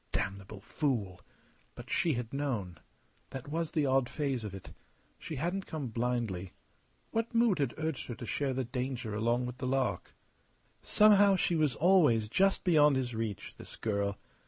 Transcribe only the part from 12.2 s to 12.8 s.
just